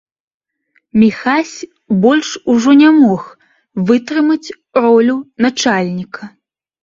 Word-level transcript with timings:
Міхась 1.01 1.55
больш 2.05 2.29
ужо 2.53 2.71
не 2.81 2.89
мог 3.01 3.21
вытрымаць 3.89 4.49
ролю 4.87 5.15
начальніка. 5.47 6.23